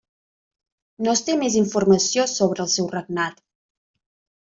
[1.07, 3.51] No es té més informació sobre el seu regnat.